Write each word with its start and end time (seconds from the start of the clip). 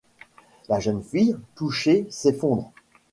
La 0.67 0.79
jeune 0.79 1.03
fille, 1.03 1.37
touchée, 1.53 2.07
s’effondre. 2.09 2.71